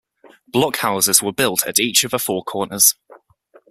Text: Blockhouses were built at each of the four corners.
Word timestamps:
Blockhouses 0.51 1.21
were 1.21 1.31
built 1.31 1.63
at 1.67 1.77
each 1.79 2.03
of 2.03 2.09
the 2.09 2.17
four 2.17 2.43
corners. 2.43 2.95